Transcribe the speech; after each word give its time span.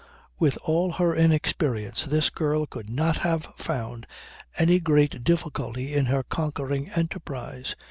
With 0.39 0.57
all 0.63 0.93
her 0.93 1.13
inexperience 1.15 2.05
this 2.05 2.31
girl 2.31 2.65
could 2.65 2.89
not 2.89 3.17
have 3.17 3.45
found 3.57 4.07
any 4.57 4.79
great 4.79 5.23
difficulty 5.23 5.93
in 5.93 6.07
her 6.07 6.23
conquering 6.23 6.89
enterprise. 6.89 7.75